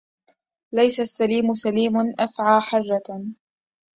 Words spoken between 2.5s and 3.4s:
حرة